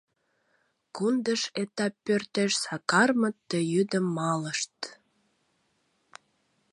Кундыш 0.95 1.41
этап 1.63 1.93
пӧртеш 2.05 2.51
Сакармыт 2.63 3.35
ты 3.49 3.57
йӱдым 3.73 4.05
малышт. 4.17 4.75